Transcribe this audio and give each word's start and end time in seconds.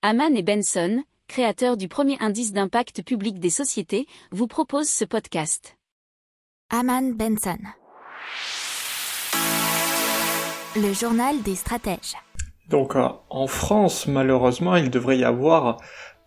Haman 0.00 0.36
et 0.36 0.44
Benson, 0.44 1.02
créateurs 1.26 1.76
du 1.76 1.88
premier 1.88 2.16
indice 2.20 2.52
d'impact 2.52 3.02
public 3.02 3.40
des 3.40 3.50
sociétés, 3.50 4.06
vous 4.30 4.46
proposent 4.46 4.88
ce 4.88 5.04
podcast. 5.04 5.76
Haman 6.70 7.14
Benson. 7.14 7.58
Le 10.76 10.92
journal 10.92 11.42
des 11.42 11.56
stratèges. 11.56 12.14
Donc 12.68 12.94
euh, 12.94 13.08
en 13.28 13.48
France, 13.48 14.06
malheureusement, 14.06 14.76
il 14.76 14.88
devrait 14.88 15.18
y 15.18 15.24
avoir 15.24 15.78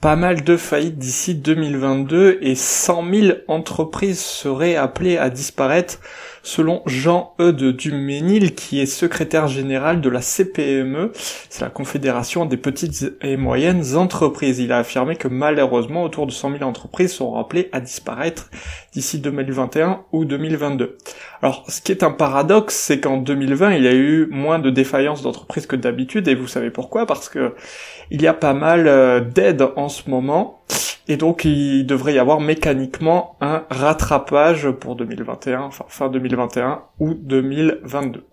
pas 0.01 0.17
mal 0.17 0.43
de 0.43 0.57
faillites 0.57 0.97
d'ici 0.97 1.35
2022 1.35 2.39
et 2.41 2.55
100 2.55 3.09
000 3.09 3.37
entreprises 3.47 4.19
seraient 4.19 4.75
appelées 4.75 5.17
à 5.17 5.29
disparaître 5.29 6.01
selon 6.43 6.81
Jean-Eudes 6.85 7.75
Duménil 7.75 8.55
qui 8.55 8.79
est 8.79 8.85
secrétaire 8.85 9.47
général 9.47 10.01
de 10.01 10.09
la 10.09 10.21
CPME, 10.21 11.11
c'est 11.49 11.61
la 11.61 11.69
Confédération 11.69 12.45
des 12.45 12.57
petites 12.57 13.13
et 13.21 13.37
moyennes 13.37 13.95
entreprises. 13.95 14.59
Il 14.59 14.71
a 14.71 14.79
affirmé 14.79 15.15
que 15.15 15.27
malheureusement 15.27 16.03
autour 16.03 16.27
de 16.27 16.31
100 16.31 16.57
000 16.57 16.63
entreprises 16.63 17.13
seront 17.13 17.39
appelées 17.39 17.69
à 17.71 17.79
disparaître 17.79 18.49
d'ici 18.93 19.19
2021 19.19 20.03
ou 20.11 20.25
2022. 20.25 20.97
Alors 21.41 21.63
ce 21.67 21.81
qui 21.81 21.91
est 21.91 22.03
un 22.03 22.11
paradoxe, 22.11 22.75
c'est 22.75 22.99
qu'en 22.99 23.17
2020 23.17 23.75
il 23.75 23.83
y 23.83 23.87
a 23.87 23.93
eu 23.93 24.27
moins 24.31 24.59
de 24.59 24.69
défaillances 24.69 25.21
d'entreprises 25.21 25.65
que 25.65 25.75
d'habitude. 25.75 26.27
Et 26.27 26.35
vous 26.35 26.47
savez 26.47 26.69
pourquoi? 26.69 27.05
Parce 27.05 27.29
que 27.29 27.55
il 28.09 28.21
y 28.21 28.27
a 28.27 28.33
pas 28.33 28.53
mal 28.53 28.87
euh, 28.87 29.21
d'aides 29.21 29.65
en 29.75 29.89
ce 29.89 30.09
moment 30.09 30.61
et 31.11 31.17
donc 31.17 31.43
il 31.43 31.85
devrait 31.85 32.13
y 32.13 32.19
avoir 32.19 32.39
mécaniquement 32.39 33.35
un 33.41 33.63
rattrapage 33.69 34.71
pour 34.71 34.95
2021, 34.95 35.59
enfin 35.59 35.83
fin 35.89 36.07
2021 36.07 36.83
ou 36.99 37.13
2022. 37.15 38.23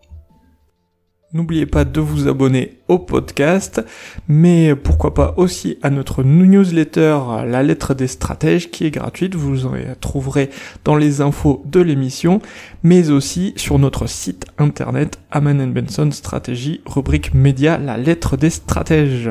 N'oubliez 1.32 1.66
pas 1.66 1.84
de 1.84 2.01
vous 2.01 2.28
abonner 2.28 2.78
au 2.87 3.01
podcast, 3.01 3.84
mais 4.28 4.77
pourquoi 4.77 5.12
pas 5.12 5.34
aussi 5.38 5.77
à 5.82 5.91
notre 5.91 6.23
newsletter 6.23 7.18
La 7.46 7.64
lettre 7.64 7.95
des 7.95 8.06
stratèges 8.06 8.70
qui 8.70 8.87
est 8.87 8.92
gratuite, 8.92 9.34
vous 9.34 9.66
en 9.66 9.73
trouverez 10.01 10.49
dans 10.84 10.95
les 10.95 11.21
infos 11.21 11.65
de 11.66 11.80
l'émission, 11.80 12.40
mais 12.84 13.10
aussi 13.10 13.54
sur 13.56 13.80
notre 13.80 14.06
site 14.06 14.46
internet 14.56 15.18
Aman 15.32 15.73
Benson 15.73 16.12
Stratégie, 16.12 16.80
rubrique 16.87 17.34
média 17.34 17.76
La 17.76 17.96
lettre 17.96 18.37
des 18.37 18.51
stratèges. 18.51 19.30